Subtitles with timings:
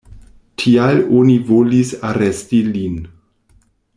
[0.61, 2.99] Tial oni volis aresti lin.